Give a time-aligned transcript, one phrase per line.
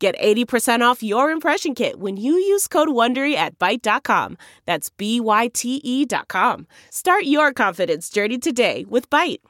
[0.00, 4.38] Get 80% off your impression kit when you use code WONDERY at Byte.com.
[4.64, 6.66] That's B-Y-T-E dot com.
[6.88, 9.40] Start your confidence journey today with Byte.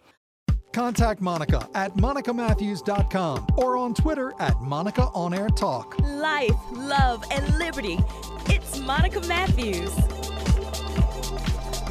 [0.73, 5.96] Contact Monica at monicamatthews.com or on Twitter at Monica On Air Talk.
[6.00, 8.01] Life, love, and liberty.
[8.46, 9.95] It's Monica Matthews.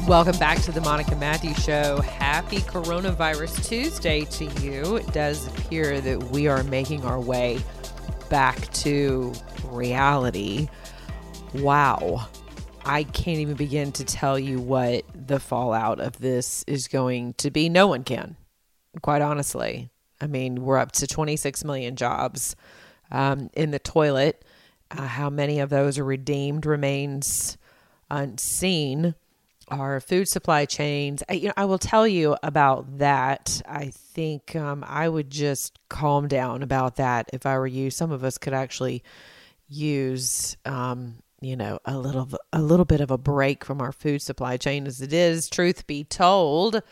[0.06, 2.02] Welcome back to the Monica Matthews Show.
[2.02, 4.96] Happy Coronavirus Tuesday to you.
[4.96, 7.58] It does appear that we are making our way
[8.30, 9.32] back to
[9.66, 10.68] reality.
[11.54, 12.28] Wow.
[12.84, 17.50] I can't even begin to tell you what the fallout of this is going to
[17.50, 17.68] be.
[17.68, 18.36] No one can,
[19.02, 19.90] quite honestly.
[20.20, 22.56] I mean, we're up to 26 million jobs
[23.10, 24.44] um, in the toilet.
[24.90, 27.58] Uh, how many of those are redeemed remains
[28.10, 29.14] unseen
[29.70, 31.22] our food supply chains.
[31.28, 33.62] I, you know, I will tell you about that.
[33.66, 37.90] I think um, I would just calm down about that if I were you.
[37.90, 39.02] Some of us could actually
[39.68, 44.20] use, um, you know, a little a little bit of a break from our food
[44.20, 45.48] supply chain as it is.
[45.48, 46.82] Truth be told,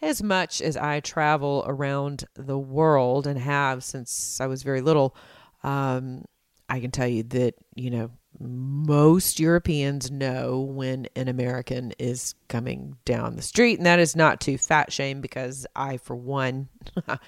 [0.00, 5.14] as much as I travel around the world and have since I was very little,
[5.62, 6.24] um,
[6.68, 12.96] I can tell you that you know most Europeans know when an American is coming
[13.04, 13.78] down the street.
[13.78, 16.68] And that is not to fat shame because I, for one,
[17.08, 17.18] am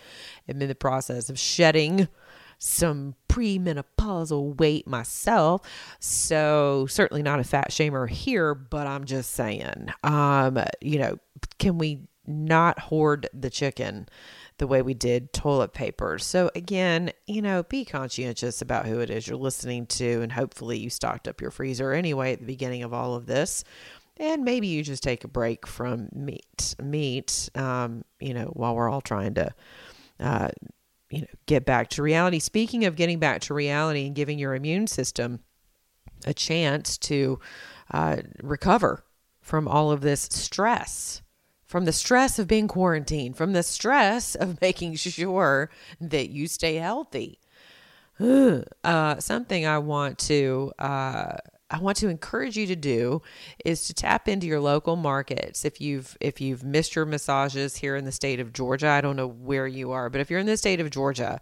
[0.48, 2.08] in the process of shedding
[2.58, 5.62] some premenopausal weight myself.
[5.98, 11.18] So, certainly not a fat shamer here, but I'm just saying, um, you know,
[11.58, 14.08] can we not hoard the chicken?
[14.60, 16.18] The way we did toilet paper.
[16.18, 20.78] So, again, you know, be conscientious about who it is you're listening to, and hopefully
[20.78, 23.64] you stocked up your freezer anyway at the beginning of all of this.
[24.18, 28.90] And maybe you just take a break from meat, meat, um, you know, while we're
[28.90, 29.50] all trying to,
[30.20, 30.50] uh,
[31.08, 32.38] you know, get back to reality.
[32.38, 35.40] Speaking of getting back to reality and giving your immune system
[36.26, 37.40] a chance to
[37.92, 39.04] uh, recover
[39.40, 41.22] from all of this stress
[41.70, 45.70] from the stress of being quarantined, from the stress of making sure
[46.00, 47.38] that you stay healthy.
[48.82, 51.36] Uh, something I want to uh,
[51.70, 53.22] I want to encourage you to do
[53.64, 55.64] is to tap into your local markets.
[55.64, 59.14] If you've if you've missed your massages here in the state of Georgia, I don't
[59.14, 61.40] know where you are, but if you're in the state of Georgia,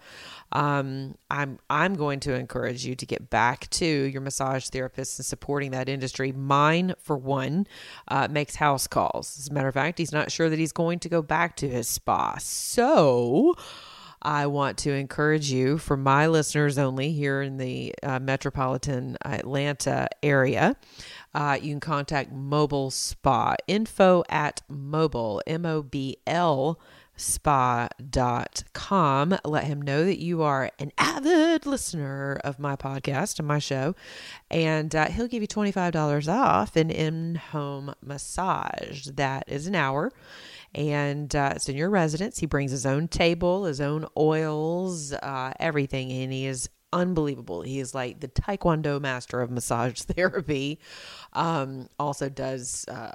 [0.52, 5.24] um, I'm I'm going to encourage you to get back to your massage therapist and
[5.24, 6.32] supporting that industry.
[6.32, 7.66] Mine, for one,
[8.08, 9.38] uh, makes house calls.
[9.38, 11.68] As a matter of fact, he's not sure that he's going to go back to
[11.68, 13.54] his spa, so.
[14.22, 20.08] I want to encourage you, for my listeners only here in the uh, metropolitan Atlanta
[20.22, 20.76] area,
[21.34, 23.56] uh, you can contact Mobile Spa.
[23.66, 26.80] Info at mobile, M O B L
[27.18, 27.88] spa.com.
[29.44, 33.94] Let him know that you are an avid listener of my podcast and my show,
[34.50, 39.06] and uh, he'll give you $25 off an in home massage.
[39.06, 40.12] That is an hour
[40.78, 42.38] and uh, it's in your residence.
[42.38, 47.62] He brings his own table, his own oils, uh, everything, and he is unbelievable.
[47.62, 50.78] He is like the taekwondo master of massage therapy.
[51.32, 53.10] Um, also does uh,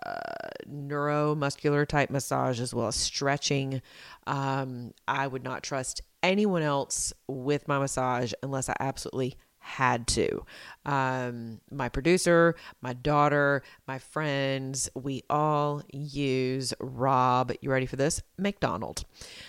[0.69, 3.81] neuromuscular type massage as well as stretching.
[4.27, 10.45] Um, I would not trust anyone else with my massage unless I absolutely had to.
[10.85, 17.53] Um, my producer, my daughter, my friends, we all use Rob.
[17.61, 18.21] You ready for this?
[18.37, 19.05] McDonald.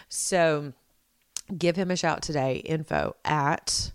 [0.08, 0.72] So
[1.56, 2.56] give him a shout today.
[2.64, 3.92] Info at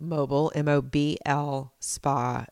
[0.00, 2.48] mobile, M O B L spa.com.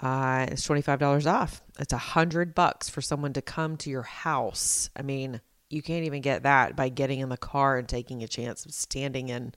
[0.00, 1.62] Uh, it's $25 off.
[1.78, 4.90] It's a hundred bucks for someone to come to your house.
[4.96, 8.28] I mean, you can't even get that by getting in the car and taking a
[8.28, 9.54] chance of standing in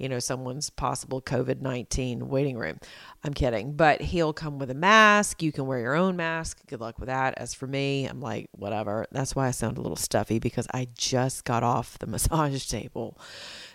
[0.00, 2.78] you know, someone's possible COVID 19 waiting room.
[3.22, 5.42] I'm kidding, but he'll come with a mask.
[5.42, 6.66] You can wear your own mask.
[6.66, 7.34] Good luck with that.
[7.36, 9.04] As for me, I'm like, whatever.
[9.12, 13.20] That's why I sound a little stuffy because I just got off the massage table.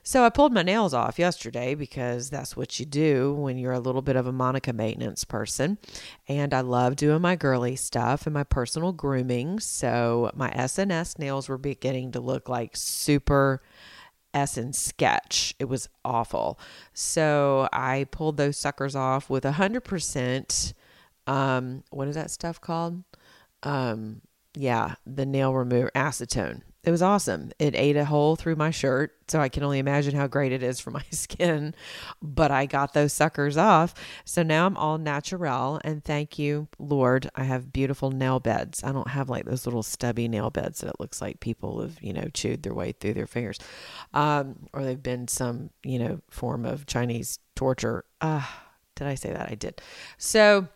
[0.01, 3.79] So I pulled my nails off yesterday because that's what you do when you're a
[3.79, 5.77] little bit of a Monica maintenance person.
[6.27, 9.59] And I love doing my girly stuff and my personal grooming.
[9.59, 13.61] So my SNS nails were beginning to look like super
[14.35, 15.55] Essence sketch.
[15.57, 16.59] It was awful.
[16.93, 20.73] So I pulled those suckers off with a hundred percent.
[21.25, 23.03] Um, what is that stuff called?
[23.63, 24.21] Um,
[24.53, 26.61] yeah, the nail remover acetone.
[26.85, 27.51] It was awesome.
[27.57, 30.61] It ate a hole through my shirt, so I can only imagine how great it
[30.61, 31.73] is for my skin.
[32.21, 33.95] But I got those suckers off.
[34.23, 35.81] So now I'm all natural.
[35.83, 37.27] And thank you, Lord.
[37.35, 38.83] I have beautiful nail beds.
[38.83, 41.97] I don't have like those little stubby nail beds that it looks like people have,
[42.01, 43.57] you know, chewed their way through their fingers.
[44.13, 48.05] Um, or they've been some, you know, form of Chinese torture.
[48.21, 48.45] Uh,
[48.93, 49.49] did I say that?
[49.49, 49.81] I did.
[50.19, 50.67] So,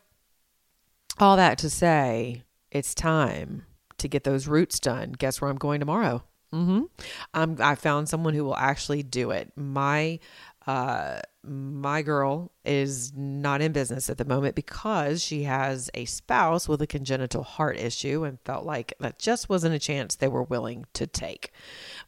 [1.20, 2.42] all that to say,
[2.72, 3.66] it's time
[4.00, 5.14] to get those roots done.
[5.14, 6.24] Guess where I'm going tomorrow?
[6.54, 6.82] Mm-hmm.
[7.34, 9.52] I'm, I found someone who will actually do it.
[9.56, 10.20] My
[10.68, 16.68] uh, my girl is not in business at the moment because she has a spouse
[16.68, 20.44] with a congenital heart issue and felt like that just wasn't a chance they were
[20.44, 21.52] willing to take.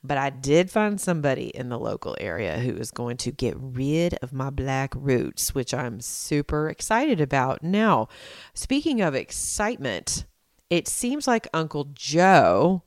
[0.03, 4.15] But I did find somebody in the local area who is going to get rid
[4.15, 7.63] of my black roots, which I'm super excited about.
[7.63, 8.09] Now,
[8.53, 10.25] speaking of excitement,
[10.71, 12.81] it seems like Uncle Joe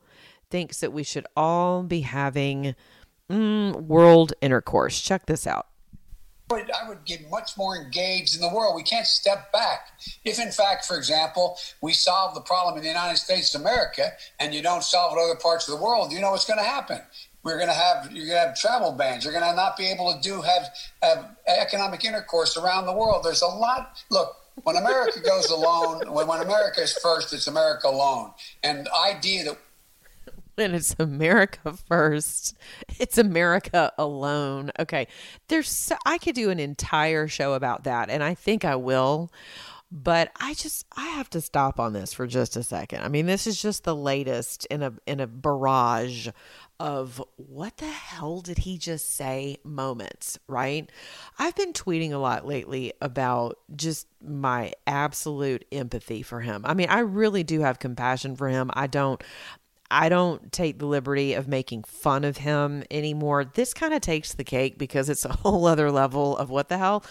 [0.50, 2.74] thinks that we should all be having
[3.30, 5.00] mm, world intercourse.
[5.00, 5.66] Check this out.
[6.48, 8.74] But I would get much more engaged in the world.
[8.74, 9.98] We can't step back.
[10.24, 14.12] If, in fact, for example, we solve the problem in the United States of America
[14.40, 16.64] and you don't solve it other parts of the world, you know what's going to
[16.64, 17.00] happen.
[17.42, 19.24] We're going to have you're going to have travel bans.
[19.24, 20.68] You're going to not be able to do have,
[21.02, 23.24] have economic intercourse around the world.
[23.24, 24.02] There's a lot.
[24.10, 28.30] Look, when America goes alone, when, when America is first, it's America alone.
[28.62, 29.58] And the idea that
[30.54, 32.56] when it's America first,
[33.00, 34.70] it's America alone.
[34.78, 35.08] Okay,
[35.48, 39.30] there's so, I could do an entire show about that, and I think I will.
[39.90, 43.02] But I just I have to stop on this for just a second.
[43.02, 46.28] I mean, this is just the latest in a in a barrage
[46.80, 50.90] of what the hell did he just say moments, right?
[51.38, 56.62] I've been tweeting a lot lately about just my absolute empathy for him.
[56.64, 58.70] I mean, I really do have compassion for him.
[58.74, 59.22] I don't
[59.90, 63.44] I don't take the liberty of making fun of him anymore.
[63.44, 66.78] This kind of takes the cake because it's a whole other level of what the
[66.78, 67.04] hell.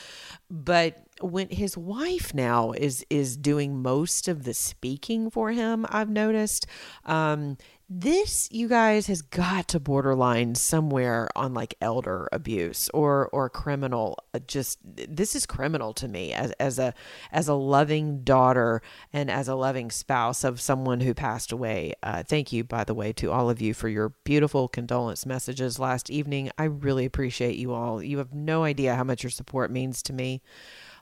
[0.49, 6.09] But when his wife now is is doing most of the speaking for him, I've
[6.09, 6.65] noticed.
[7.05, 7.57] Um,
[7.95, 14.17] this you guys has got to borderline somewhere on like elder abuse or or criminal.
[14.33, 16.93] Uh, just this is criminal to me as as a
[17.31, 18.81] as a loving daughter
[19.11, 21.93] and as a loving spouse of someone who passed away.
[22.01, 25.77] Uh, thank you by the way to all of you for your beautiful condolence messages
[25.77, 26.49] last evening.
[26.57, 28.01] I really appreciate you all.
[28.01, 30.41] You have no idea how much your support means to me.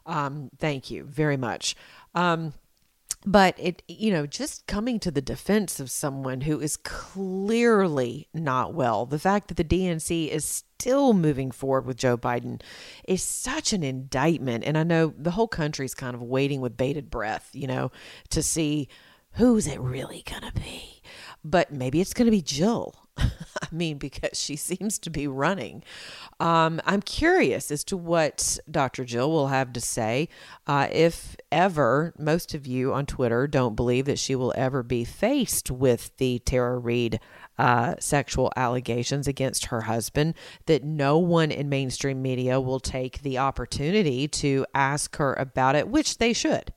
[0.05, 1.75] Um, thank you very much.
[2.15, 2.53] Um,
[3.25, 8.73] but it you know just coming to the defense of someone who is clearly not
[8.73, 12.59] well the fact that the DNC is still moving forward with Joe Biden
[13.07, 14.63] is such an indictment.
[14.63, 17.91] And I know the whole country's kind of waiting with bated breath you know
[18.29, 18.89] to see
[19.33, 21.01] who's it really going to be.
[21.44, 22.95] But maybe it's going to be Jill
[23.81, 25.83] mean, because she seems to be running.
[26.39, 29.06] Um, I'm curious as to what Dr.
[29.06, 30.29] Jill will have to say.
[30.68, 35.03] Uh, if ever, most of you on Twitter don't believe that she will ever be
[35.03, 37.19] faced with the Tara Reade
[37.57, 40.33] uh, sexual allegations against her husband,
[40.65, 45.88] that no one in mainstream media will take the opportunity to ask her about it,
[45.88, 46.73] which they should,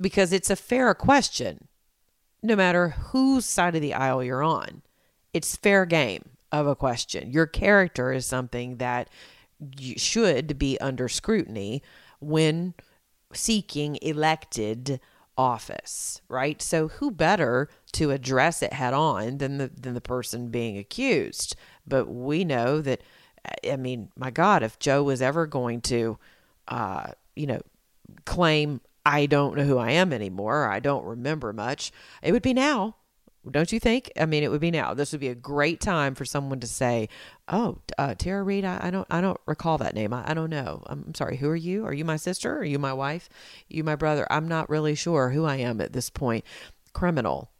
[0.00, 1.66] because it's a fair question,
[2.42, 4.82] no matter whose side of the aisle you're on
[5.32, 7.30] it's fair game of a question.
[7.30, 9.08] Your character is something that
[9.96, 11.82] should be under scrutiny
[12.20, 12.74] when
[13.32, 15.00] seeking elected
[15.38, 16.60] office, right?
[16.60, 21.56] So who better to address it head on than the than the person being accused?
[21.86, 23.02] But we know that
[23.68, 26.18] I mean, my God, if Joe was ever going to
[26.68, 27.60] uh, you know,
[28.24, 31.90] claim I don't know who I am anymore, I don't remember much,
[32.22, 32.96] it would be now
[33.50, 34.12] don't you think?
[34.18, 34.94] I mean, it would be now.
[34.94, 37.08] This would be a great time for someone to say,
[37.48, 40.12] "Oh, uh, Tara Reade, I, I, don't, I don't recall that name.
[40.12, 40.82] I, I don't know.
[40.86, 41.36] I'm sorry.
[41.38, 41.84] Who are you?
[41.84, 42.56] Are you my sister?
[42.56, 43.28] Are you my wife?
[43.32, 44.26] Are you my brother?
[44.30, 46.44] I'm not really sure who I am at this point.
[46.92, 47.50] Criminal.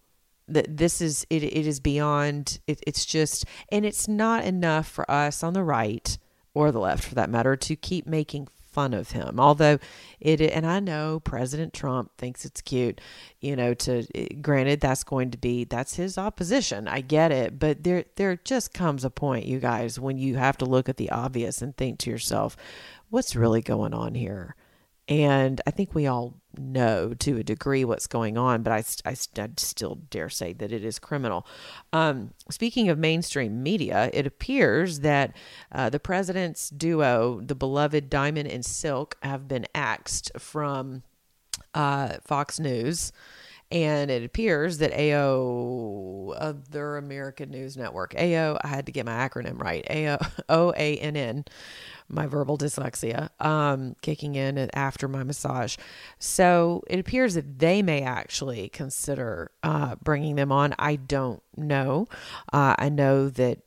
[0.46, 1.42] That this is it.
[1.42, 2.60] It is beyond.
[2.68, 6.16] It, it's just, and it's not enough for us on the right
[6.54, 9.38] or the left, for that matter, to keep making fun of him.
[9.38, 9.78] Although
[10.20, 13.00] it, and I know President Trump thinks it's cute,
[13.40, 16.88] you know, to eh, granted that's going to be that's his opposition.
[16.88, 20.56] I get it, but there there just comes a point, you guys, when you have
[20.58, 22.56] to look at the obvious and think to yourself,
[23.10, 24.56] what's really going on here?
[25.08, 29.16] And I think we all know to a degree what's going on, but I, I,
[29.38, 31.46] I still dare say that it is criminal.
[31.92, 35.34] Um, speaking of mainstream media, it appears that
[35.70, 41.02] uh, the president's duo, the beloved Diamond and Silk, have been axed from
[41.74, 43.12] uh, Fox News.
[43.72, 49.12] And it appears that AO, Other American News Network, AO, I had to get my
[49.12, 50.72] acronym right, AO,
[52.08, 55.78] my verbal dyslexia um, kicking in after my massage.
[56.18, 60.74] So it appears that they may actually consider uh, bringing them on.
[60.78, 62.08] I don't know.
[62.52, 63.60] Uh, I know that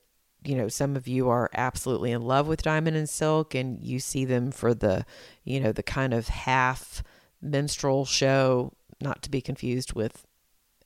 [0.44, 4.00] you know some of you are absolutely in love with diamond and silk and you
[4.00, 5.04] see them for the
[5.44, 7.02] you know the kind of half
[7.42, 8.72] minstrel show
[9.06, 10.26] not to be confused with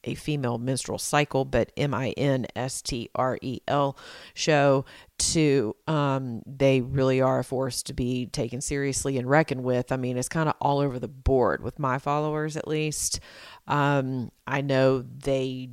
[0.04, 3.98] a female menstrual cycle, but M I N S T R E L
[4.34, 4.86] show
[5.18, 9.92] to um, they really are a force to be taken seriously and reckoned with.
[9.92, 13.20] I mean, it's kind of all over the board with my followers, at least.
[13.68, 15.70] Um, I know they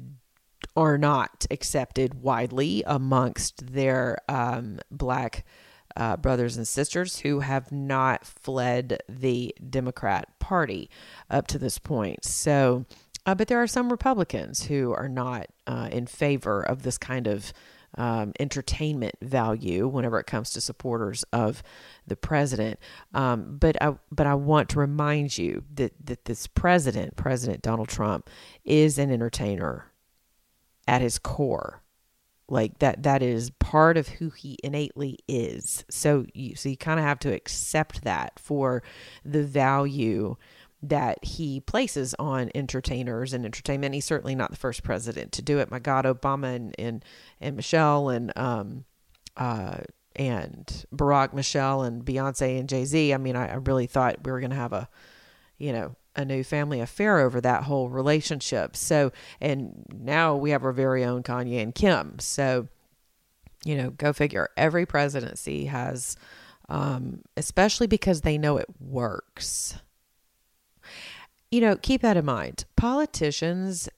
[0.76, 5.44] are not accepted widely amongst their um, black
[5.96, 10.90] uh, brothers and sisters who have not fled the Democrat Party
[11.30, 12.24] up to this point.
[12.24, 12.84] So,
[13.24, 17.26] uh, but there are some Republicans who are not uh, in favor of this kind
[17.26, 17.52] of
[17.98, 21.62] um, entertainment value whenever it comes to supporters of
[22.06, 22.78] the president.
[23.14, 27.88] Um, but I but I want to remind you that that this president, President Donald
[27.88, 28.28] Trump,
[28.64, 29.92] is an entertainer
[30.86, 31.82] at his core
[32.48, 35.84] like that that is part of who he innately is.
[35.90, 38.82] So you so you kind of have to accept that for
[39.24, 40.36] the value
[40.82, 43.94] that he places on entertainers and entertainment.
[43.94, 45.70] He's certainly not the first president to do it.
[45.70, 47.04] My god obama and and,
[47.40, 48.84] and michelle and um
[49.36, 49.78] uh
[50.14, 53.12] and barack michelle and beyonce and jay-z.
[53.12, 54.88] I mean I, I really thought we were going to have a
[55.58, 58.74] you know a new family affair over that whole relationship.
[58.74, 62.18] So, and now we have our very own Kanye and Kim.
[62.18, 62.68] So,
[63.64, 64.48] you know, go figure.
[64.56, 66.16] Every presidency has,
[66.68, 69.78] um, especially because they know it works.
[71.50, 72.64] You know, keep that in mind.
[72.76, 73.88] Politicians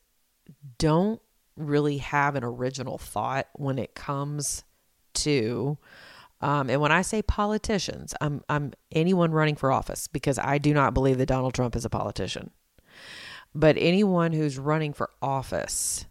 [0.79, 1.21] don't
[1.57, 4.65] really have an original thought when it comes
[5.15, 5.79] to
[6.41, 10.73] um, and when I say politicians, I'm I'm anyone running for office because I do
[10.73, 12.51] not believe that Donald Trump is a politician.
[13.55, 16.07] But anyone who's running for office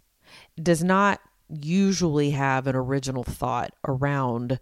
[0.62, 4.60] does not usually have an original thought around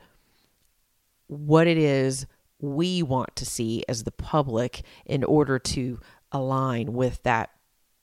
[1.28, 2.28] what it is
[2.60, 6.00] we want to see as the public in order to
[6.32, 7.50] align with that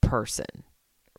[0.01, 0.63] person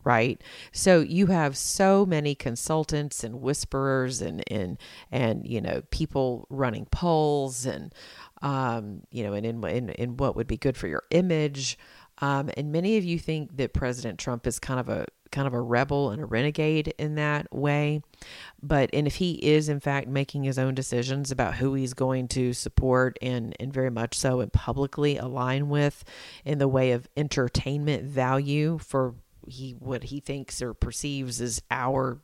[0.04, 0.40] right?
[0.72, 4.78] So you have so many consultants and whisperers and and
[5.10, 7.94] and you know people running polls and
[8.42, 11.78] um, you know and in, in in what would be good for your image.
[12.18, 15.52] Um, and many of you think that President Trump is kind of a kind of
[15.52, 18.00] a rebel and a renegade in that way.
[18.62, 22.28] But and if he is in fact making his own decisions about who he's going
[22.28, 26.04] to support and and very much so and publicly align with
[26.44, 29.16] in the way of entertainment value for
[29.48, 32.20] he what he thinks or perceives as our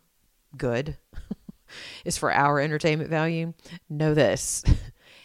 [0.56, 0.96] good
[2.04, 3.52] is for our entertainment value,
[3.88, 4.64] know this.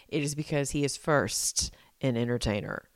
[0.07, 2.87] It is because he is first an entertainer.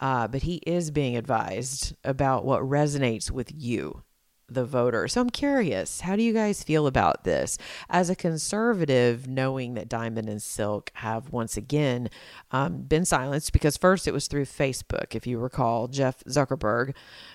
[0.00, 4.02] Uh, but he is being advised about what resonates with you
[4.48, 5.08] the voter.
[5.08, 7.58] So I'm curious, how do you guys feel about this?
[7.88, 12.08] As a conservative, knowing that Diamond and Silk have once again
[12.50, 15.14] um, been silenced because first it was through Facebook.
[15.14, 16.94] If you recall, Jeff Zuckerberg,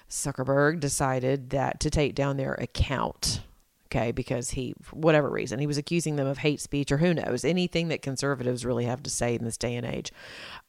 [0.10, 3.42] Zuckerberg decided that to take down their account
[3.94, 7.46] okay, because he, whatever reason, he was accusing them of hate speech or who knows,
[7.46, 10.12] anything that conservatives really have to say in this day and age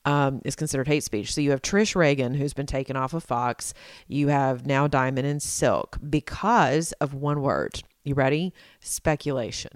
[0.05, 1.33] um, is considered hate speech.
[1.33, 3.73] So you have Trish Regan, who's been taken off of Fox.
[4.07, 7.83] You have now Diamond and Silk because of one word.
[8.05, 8.53] You ready?
[8.81, 9.73] Speculation.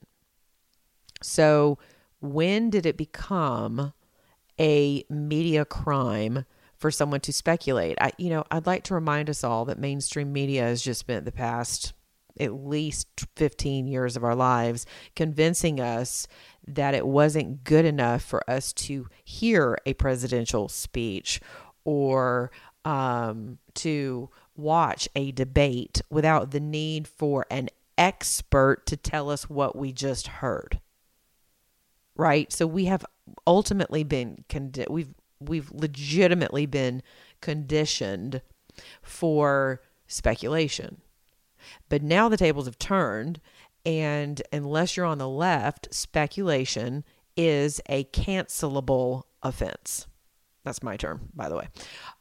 [1.23, 1.79] So
[2.21, 3.93] when did it become
[4.61, 6.45] a media crime?
[6.77, 7.99] for someone to speculate.
[8.01, 11.25] I, you know, I'd like to remind us all that mainstream media has just spent
[11.25, 11.93] the past
[12.41, 16.27] at least 15 years of our lives convincing us
[16.67, 21.41] that it wasn't good enough for us to hear a presidential speech
[21.85, 22.51] or
[22.85, 29.77] um, to watch a debate without the need for an expert to tell us what
[29.77, 30.81] we just heard.
[32.17, 32.53] Right?
[32.53, 33.05] So we have
[33.47, 37.03] ultimately been condi- we've we've legitimately been
[37.41, 38.43] conditioned
[39.03, 41.01] for speculation.
[41.89, 43.41] But now the tables have turned,
[43.85, 47.05] and unless you're on the left, speculation
[47.37, 50.07] is a cancelable offense.
[50.65, 51.69] That's my term, by the way.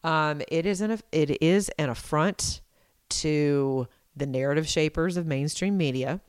[0.03, 2.61] Um, it is an it is an affront
[3.09, 6.21] to the narrative shapers of mainstream media,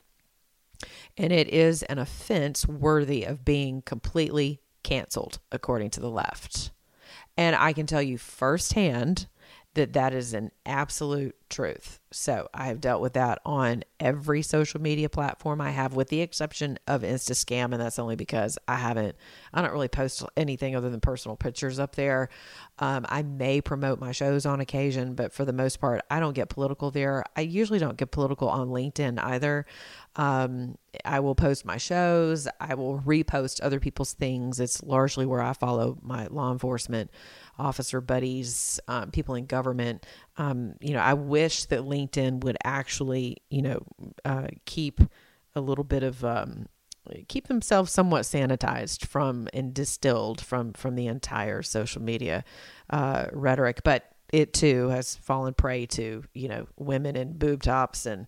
[1.17, 6.71] and it is an offense worthy of being completely canceled, according to the left.
[7.37, 9.27] And I can tell you firsthand
[9.75, 11.99] that that is an absolute truth.
[12.11, 16.21] So I have dealt with that on every social media platform I have, with the
[16.21, 19.15] exception of Insta Scam, and that's only because I haven't,
[19.53, 22.29] I don't really post anything other than personal pictures up there.
[22.79, 26.33] Um, I may promote my shows on occasion, but for the most part, I don't
[26.33, 27.23] get political there.
[27.35, 29.65] I usually don't get political on LinkedIn either.
[30.15, 32.47] Um, I will post my shows.
[32.59, 34.59] I will repost other people's things.
[34.59, 37.11] It's largely where I follow my law enforcement
[37.59, 40.05] officer buddies, um, people in government.
[40.37, 43.83] Um, you know, I wish that LinkedIn would actually, you know,
[44.25, 45.01] uh, keep
[45.55, 46.67] a little bit of um,
[47.27, 52.43] keep themselves somewhat sanitized from and distilled from from the entire social media
[52.89, 58.05] uh, rhetoric, but it too has fallen prey to you know women in boob tops
[58.05, 58.27] and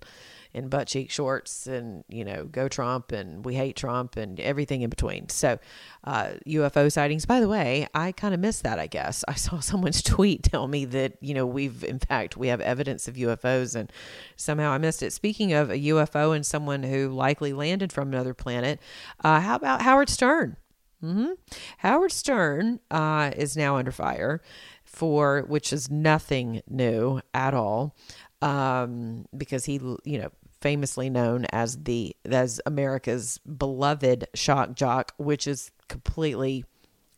[0.53, 4.81] in butt cheek shorts and, you know, go Trump and we hate Trump and everything
[4.81, 5.29] in between.
[5.29, 5.59] So,
[6.03, 9.23] uh, UFO sightings, by the way, I kind of missed that, I guess.
[9.27, 13.07] I saw someone's tweet tell me that, you know, we've, in fact, we have evidence
[13.07, 13.91] of UFOs and
[14.35, 15.13] somehow I missed it.
[15.13, 18.79] Speaking of a UFO and someone who likely landed from another planet,
[19.23, 20.57] uh, how about Howard Stern?
[21.03, 21.31] Mm-hmm.
[21.79, 24.41] Howard Stern uh, is now under fire
[24.83, 27.95] for which is nothing new at all
[28.41, 30.29] um, because he, you know,
[30.61, 36.63] famously known as the as America's beloved shock jock, which is completely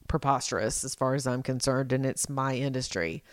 [0.08, 3.24] preposterous as far as I'm concerned, and it's my industry.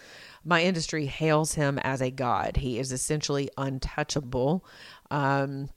[0.45, 2.57] My industry hails him as a god.
[2.59, 4.65] He is essentially untouchable.
[5.11, 5.69] Um,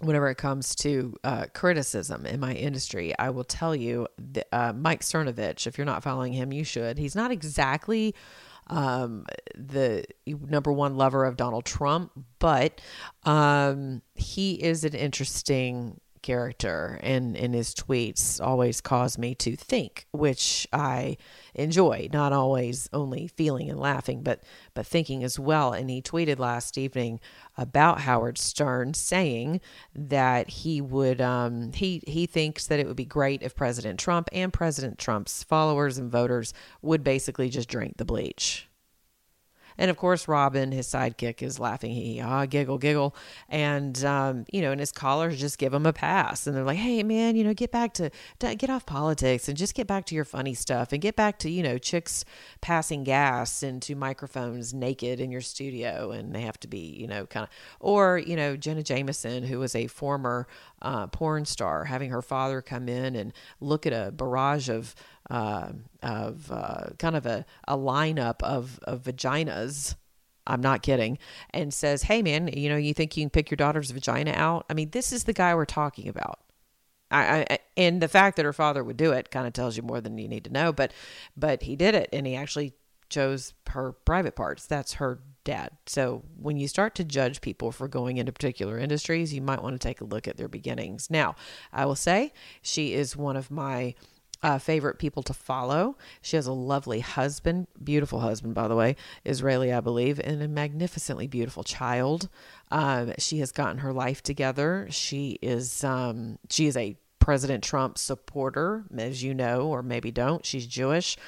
[0.00, 4.06] whenever it comes to uh, criticism in my industry, I will tell you
[4.52, 6.98] uh, Mike Cernovich, if you're not following him, you should.
[6.98, 8.14] He's not exactly
[8.68, 12.80] um, the number one lover of Donald Trump, but
[13.24, 20.04] um, he is an interesting character and in his tweets always cause me to think
[20.10, 21.16] which i
[21.54, 24.42] enjoy not always only feeling and laughing but
[24.78, 25.72] but thinking as well.
[25.72, 27.18] And he tweeted last evening
[27.56, 29.60] about howard stern saying
[29.92, 34.28] that he would um, he he thinks that it would be great if president trump
[34.32, 38.67] and president trump's followers and voters would basically just drink the bleach
[39.78, 43.14] and of course, Robin, his sidekick, is laughing, he ah, giggle, giggle.
[43.48, 46.46] And, um, you know, and his callers just give him a pass.
[46.46, 48.10] And they're like, hey, man, you know, get back to,
[48.40, 51.50] get off politics and just get back to your funny stuff and get back to,
[51.50, 52.24] you know, chicks
[52.60, 56.10] passing gas into microphones naked in your studio.
[56.10, 59.60] And they have to be, you know, kind of, or, you know, Jenna Jameson, who
[59.60, 60.48] was a former
[60.82, 64.94] uh, porn star, having her father come in and look at a barrage of,
[65.30, 65.70] uh,
[66.02, 69.94] of uh, kind of a, a lineup of, of vaginas.
[70.46, 71.18] I'm not kidding.
[71.50, 74.64] And says, hey, man, you know, you think you can pick your daughter's vagina out?
[74.70, 76.40] I mean, this is the guy we're talking about.
[77.10, 79.82] I, I, and the fact that her father would do it kind of tells you
[79.82, 80.72] more than you need to know.
[80.72, 80.92] But,
[81.36, 82.74] but he did it, and he actually
[83.08, 84.66] chose her private parts.
[84.66, 85.70] That's her dad.
[85.86, 89.74] So when you start to judge people for going into particular industries, you might want
[89.74, 91.08] to take a look at their beginnings.
[91.10, 91.34] Now,
[91.72, 93.94] I will say she is one of my
[94.42, 95.96] uh, favorite people to follow.
[96.22, 100.48] She has a lovely husband, beautiful husband, by the way, Israeli, I believe, and a
[100.48, 102.28] magnificently beautiful child.
[102.70, 104.86] Um, she has gotten her life together.
[104.90, 106.96] She is um, she is a
[107.28, 110.46] President Trump supporter, as you know, or maybe don't.
[110.46, 111.18] She's Jewish.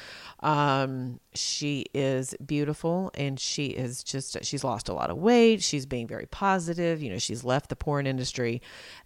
[0.43, 5.63] Um, she is beautiful and she is just, she's lost a lot of weight.
[5.63, 7.03] She's being very positive.
[7.03, 8.63] You know, she's left the porn industry.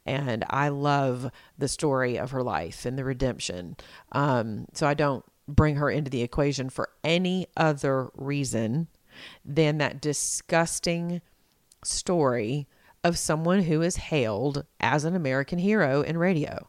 [0.07, 3.77] And I love the story of her life and the redemption.
[4.13, 8.87] Um, so I don't bring her into the equation for any other reason
[9.45, 11.23] than that disgusting
[11.83, 12.69] story
[13.03, 16.69] of someone who is hailed as an American hero in radio.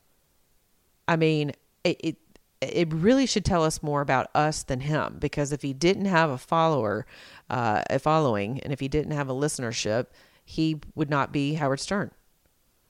[1.08, 1.52] I mean,
[1.84, 2.16] it, it
[2.62, 6.30] it really should tell us more about us than him because if he didn't have
[6.30, 7.06] a follower,
[7.50, 10.08] uh, a following, and if he didn't have a listenership,
[10.44, 12.12] he would not be Howard Stern.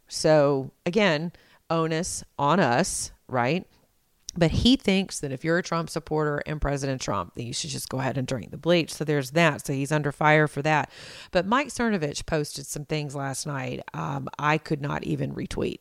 [0.07, 1.31] So again,
[1.69, 3.65] onus on us, right?
[4.37, 7.69] But he thinks that if you're a Trump supporter and President Trump, then you should
[7.69, 8.93] just go ahead and drink the bleach.
[8.93, 9.65] So there's that.
[9.65, 10.91] So he's under fire for that.
[11.31, 15.79] But Mike Cernovich posted some things last night um, I could not even retweet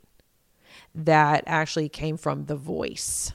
[0.94, 3.32] that actually came from The Voice.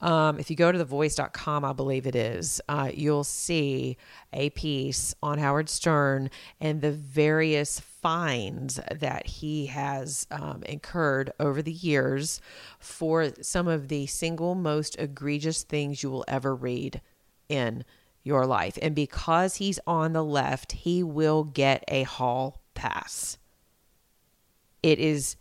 [0.00, 3.98] Um, if you go to thevoice.com, I believe it is, uh, you'll see
[4.32, 11.60] a piece on Howard Stern and the various fines that he has um, incurred over
[11.60, 12.40] the years
[12.78, 17.02] for some of the single most egregious things you will ever read
[17.50, 17.84] in
[18.22, 18.78] your life.
[18.80, 23.36] And because he's on the left, he will get a hall pass.
[24.82, 25.36] It is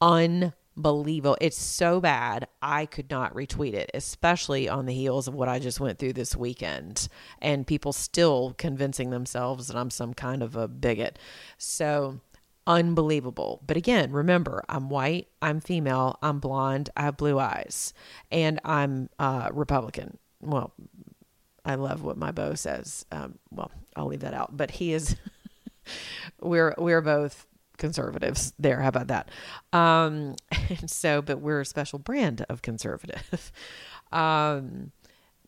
[0.00, 0.54] unbelievable.
[0.76, 2.48] It's so bad.
[2.60, 6.12] I could not retweet it, especially on the heels of what I just went through
[6.12, 7.08] this weekend
[7.40, 11.18] and people still convincing themselves that I'm some kind of a bigot.
[11.58, 12.20] So,
[12.66, 13.62] unbelievable.
[13.66, 17.94] But again, remember, I'm white, I'm female, I'm blonde, I have blue eyes,
[18.30, 20.18] and I'm uh, Republican.
[20.40, 20.72] Well,
[21.64, 23.06] I love what my beau says.
[23.10, 24.56] Um, well, I'll leave that out.
[24.56, 25.16] But he is.
[26.40, 28.80] we're we're both conservatives there.
[28.80, 29.30] How about that?
[29.72, 30.36] Um,
[30.68, 33.52] and so, but we're a special brand of conservative.
[34.12, 34.92] um,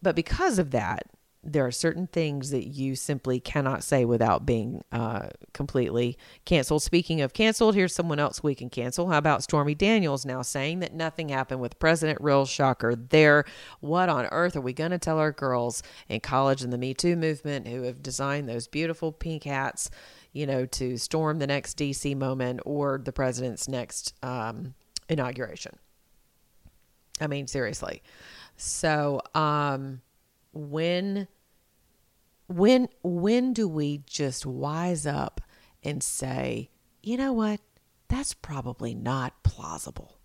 [0.03, 1.05] but because of that,
[1.53, 6.83] there are certain things that you simply cannot say without being uh, completely canceled.
[6.83, 9.09] Speaking of canceled, here's someone else we can cancel.
[9.09, 12.21] How about Stormy Daniels now saying that nothing happened with President?
[12.21, 13.45] Real shocker there.
[13.81, 16.95] What on earth are we going to tell our girls in college and the Me
[16.95, 19.91] Too movement who have designed those beautiful pink hats,
[20.33, 24.75] you know, to storm the next DC moment or the president's next um,
[25.09, 25.79] inauguration?
[27.21, 28.03] I mean, seriously.
[28.57, 30.03] So, um,
[30.53, 31.29] when
[32.49, 35.41] when when do we just wise up
[35.85, 36.71] and say,
[37.03, 37.61] you know what?
[38.09, 40.19] That's probably not plausible.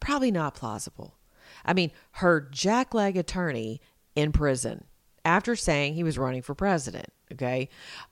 [0.00, 1.18] Probably not plausible.
[1.64, 3.80] I mean, her jackleg attorney
[4.16, 4.84] in prison
[5.24, 7.68] after saying he was running for president, okay?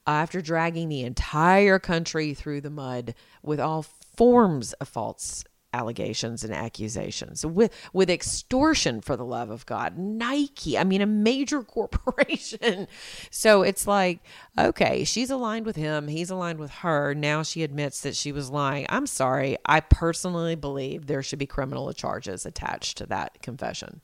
[0.06, 5.44] After dragging the entire country through the mud with all forms of false
[5.76, 9.98] allegations and accusations with with extortion for the love of God.
[9.98, 12.88] Nike, I mean a major corporation.
[13.30, 14.20] so it's like,
[14.58, 17.14] okay, she's aligned with him, he's aligned with her.
[17.14, 18.86] Now she admits that she was lying.
[18.88, 19.56] I'm sorry.
[19.66, 24.00] I personally believe there should be criminal charges attached to that confession.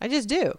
[0.00, 0.58] I just do.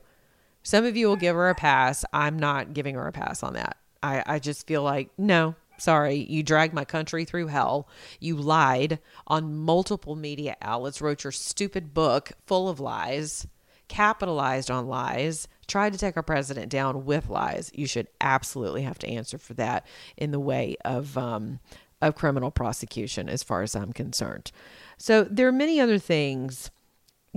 [0.64, 2.04] Some of you will give her a pass.
[2.12, 3.78] I'm not giving her a pass on that.
[4.04, 7.88] I, I just feel like, no, Sorry, you dragged my country through hell.
[8.20, 13.48] You lied on multiple media outlets, wrote your stupid book full of lies,
[13.88, 17.72] capitalized on lies, tried to take our president down with lies.
[17.74, 19.88] You should absolutely have to answer for that
[20.18, 21.60] in the way of um,
[22.02, 24.52] of criminal prosecution, as far as I'm concerned.
[24.98, 26.72] So there are many other things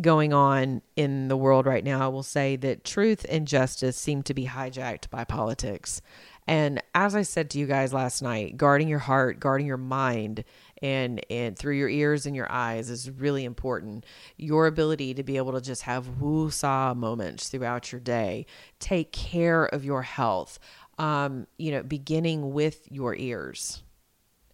[0.00, 2.04] going on in the world right now.
[2.04, 6.00] I will say that truth and justice seem to be hijacked by politics.
[6.46, 10.44] And as I said to you guys last night, guarding your heart, guarding your mind,
[10.82, 14.04] and and through your ears and your eyes is really important.
[14.36, 18.46] Your ability to be able to just have woo-saw moments throughout your day.
[18.80, 20.58] Take care of your health.
[20.98, 23.82] Um, you know, beginning with your ears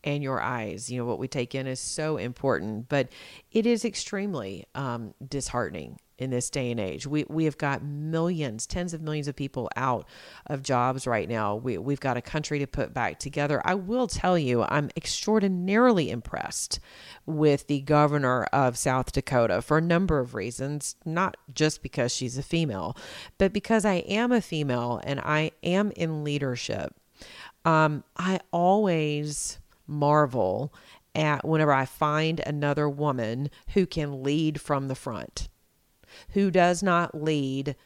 [0.05, 0.90] and your eyes.
[0.90, 3.09] You know, what we take in is so important, but
[3.51, 7.07] it is extremely um, disheartening in this day and age.
[7.07, 10.07] We we have got millions, tens of millions of people out
[10.46, 11.54] of jobs right now.
[11.54, 13.62] We we've got a country to put back together.
[13.64, 16.81] I will tell you, I'm extraordinarily impressed
[17.24, 22.37] with the governor of South Dakota for a number of reasons, not just because she's
[22.37, 22.96] a female,
[23.38, 26.94] but because I am a female and I am in leadership.
[27.64, 30.72] Um, I always marvel
[31.14, 35.48] at whenever I find another woman who can lead from the front
[36.31, 37.76] who does not lead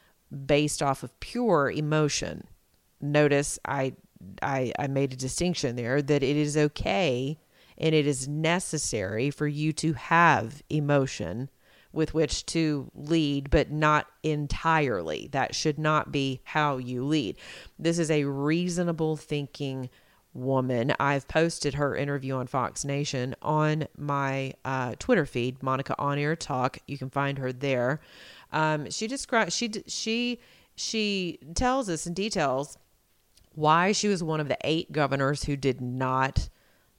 [0.45, 2.47] based off of pure emotion.
[3.01, 3.93] Notice I,
[4.41, 7.37] I, I made a distinction there that it is okay
[7.77, 11.49] and it is necessary for you to have emotion
[11.91, 15.29] with which to lead, but not entirely.
[15.31, 17.37] That should not be how you lead.
[17.77, 19.89] This is a reasonable thinking
[20.33, 20.93] woman.
[20.99, 26.35] I've posted her interview on Fox Nation on my uh, Twitter feed, Monica On Air
[26.35, 26.79] Talk.
[26.87, 28.01] You can find her there.
[28.51, 30.39] Um, she describes she she
[30.75, 32.77] she tells us in details
[33.55, 36.49] why she was one of the eight governors who did not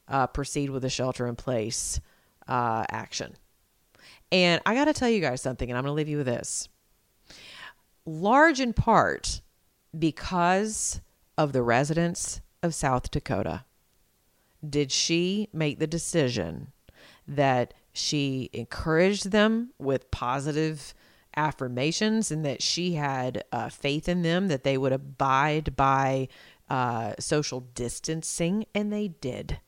[0.09, 2.01] uh, proceed with the shelter in place
[2.47, 3.35] uh, action.
[4.31, 6.27] And I got to tell you guys something, and I'm going to leave you with
[6.27, 6.69] this.
[8.07, 9.41] Large in part
[9.97, 11.01] because
[11.39, 13.65] of the residents of South Dakota
[14.69, 16.73] did she make the decision
[17.29, 20.95] that she encouraged them with positive
[21.37, 26.29] affirmations and that she had uh, faith in them that they would abide by
[26.71, 29.61] uh, social distancing, and they did.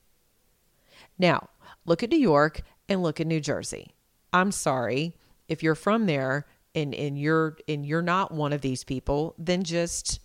[1.19, 1.51] Now,
[1.85, 3.95] look at New York and look at New Jersey.
[4.33, 5.17] I'm sorry
[5.49, 9.63] if you're from there and, and you're and you're not one of these people, then
[9.63, 10.21] just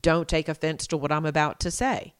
[0.00, 2.14] don't take offense to what I'm about to say.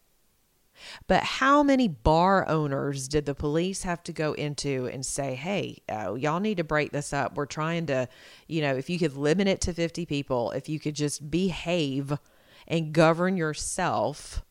[1.07, 5.83] But how many bar owners did the police have to go into and say, hey,
[5.89, 7.37] uh, y'all need to break this up?
[7.37, 8.09] We're trying to,
[8.49, 12.19] you know, if you could limit it to 50 people, if you could just behave
[12.67, 14.43] and govern yourself,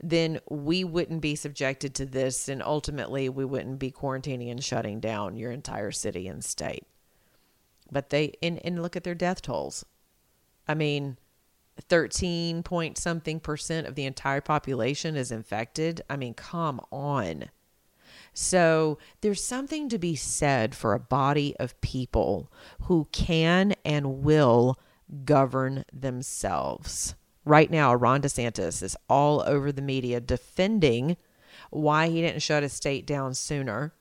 [0.00, 2.48] then we wouldn't be subjected to this.
[2.48, 6.86] And ultimately, we wouldn't be quarantining and shutting down your entire city and state.
[7.90, 9.84] But they, and, and look at their death tolls.
[10.66, 11.16] I mean,
[11.82, 16.02] 13 point something percent of the entire population is infected.
[16.08, 17.50] I mean, come on.
[18.32, 24.78] So there's something to be said for a body of people who can and will
[25.24, 27.14] govern themselves.
[27.44, 31.16] Right now, Ron DeSantis is all over the media defending
[31.70, 33.94] why he didn't shut his state down sooner.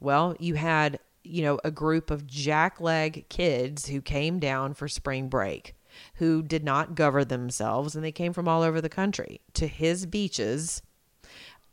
[0.00, 5.28] Well, you had, you know, a group of jackleg kids who came down for spring
[5.28, 5.74] break
[6.14, 10.06] who did not govern themselves and they came from all over the country to his
[10.06, 10.82] beaches.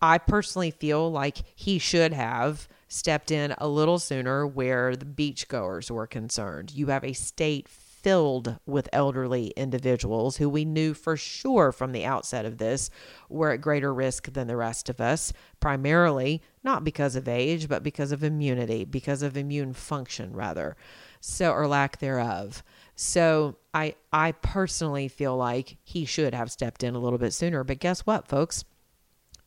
[0.01, 5.91] I personally feel like he should have stepped in a little sooner where the beachgoers
[5.91, 6.71] were concerned.
[6.73, 7.67] You have a state
[8.01, 12.89] filled with elderly individuals who we knew for sure from the outset of this
[13.29, 17.83] were at greater risk than the rest of us, primarily not because of age, but
[17.83, 20.75] because of immunity, because of immune function, rather,
[21.19, 22.63] so or lack thereof.
[23.03, 27.63] So I I personally feel like he should have stepped in a little bit sooner.
[27.63, 28.63] But guess what, folks?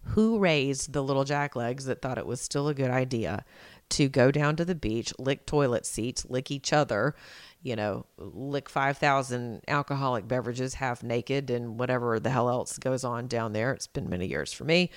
[0.06, 3.44] Who raised the little jacklegs that thought it was still a good idea
[3.90, 7.14] to go down to the beach, lick toilet seats, lick each other,
[7.62, 13.26] you know, lick 5,000 alcoholic beverages half naked and whatever the hell else goes on
[13.26, 13.72] down there.
[13.72, 14.90] It's been many years for me.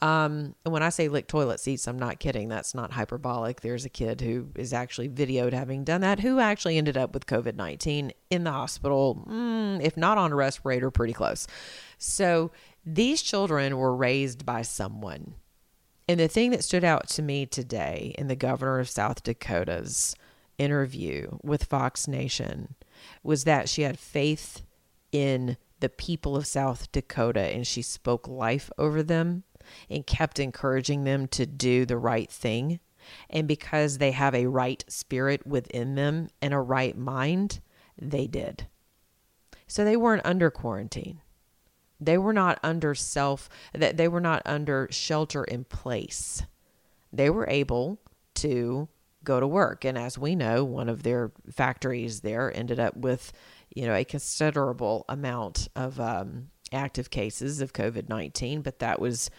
[0.00, 2.48] Um, and when I say lick toilet seats, I'm not kidding.
[2.48, 3.60] That's not hyperbolic.
[3.60, 7.26] There's a kid who is actually videoed having done that who actually ended up with
[7.26, 11.48] COVID 19 in the hospital, mm, if not on a respirator, pretty close.
[11.98, 12.52] So
[12.86, 15.34] these children were raised by someone.
[16.08, 20.14] And the thing that stood out to me today in the governor of South Dakota's
[20.58, 22.74] interview with Fox Nation
[23.22, 24.62] was that she had faith
[25.12, 29.44] in the people of South Dakota and she spoke life over them
[29.88, 32.80] and kept encouraging them to do the right thing.
[33.28, 37.60] And because they have a right spirit within them and a right mind,
[38.00, 38.68] they did.
[39.66, 41.20] So they weren't under quarantine.
[42.04, 46.42] They were not under self that they were not under shelter in place.
[47.12, 47.98] They were able
[48.36, 48.88] to
[49.24, 49.84] go to work.
[49.84, 53.32] And as we know, one of their factories there ended up with,
[53.74, 59.30] you know, a considerable amount of um, active cases of COVID 19, but that was.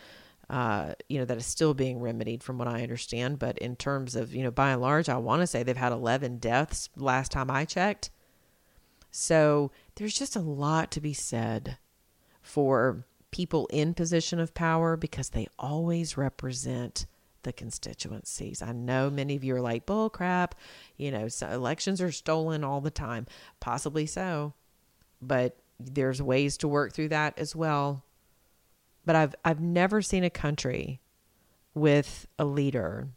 [0.50, 3.40] Uh, you know that is still being remedied from what I understand.
[3.40, 5.94] But in terms of you know, by and large, I want to say they've had
[5.94, 8.12] 11 deaths last time I checked.
[9.10, 11.78] So there's just a lot to be said
[12.44, 17.08] for people in position of power because they always represent
[17.42, 18.62] the constituencies.
[18.62, 20.56] I know many of you are like, bull crap,
[20.98, 23.26] you know, so elections are stolen all the time.
[23.60, 24.54] Possibly so.
[25.22, 28.04] But there's ways to work through that as well.
[29.06, 31.02] But I've I've never seen a country
[31.74, 33.10] with a leader,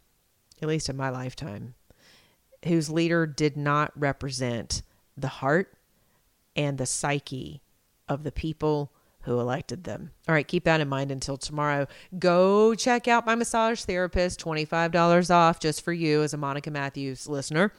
[0.61, 1.75] at least in my lifetime,
[2.65, 4.81] whose leader did not represent
[5.15, 5.73] the heart
[6.55, 7.61] and the psyche
[8.09, 8.91] of the people
[9.27, 10.09] who elected them.
[10.27, 11.85] All right, keep that in mind until tomorrow.
[12.17, 17.27] Go check out my massage therapist, $25 off just for you as a Monica Matthews
[17.27, 17.73] listener.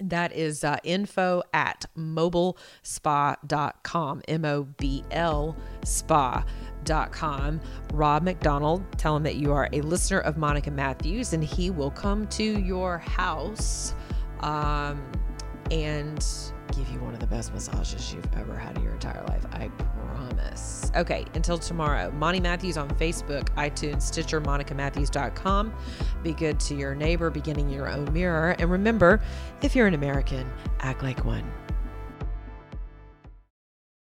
[0.00, 7.60] That is uh, info at mobilspa.com, M O B L spa.com.
[7.92, 11.92] Rob McDonald, tell him that you are a listener of Monica Matthews and he will
[11.92, 13.94] come to your house
[14.40, 15.00] um,
[15.70, 16.26] and
[16.76, 19.46] give you one of the best massages you've ever had in your entire life.
[19.52, 19.70] I
[20.96, 22.10] Okay, until tomorrow.
[22.12, 25.74] Monty Matthews on Facebook, iTunes, Stitcher, MonicaMatthews.com.
[26.22, 28.54] Be good to your neighbor, beginning your own mirror.
[28.58, 29.20] And remember,
[29.62, 31.44] if you're an American, act like one.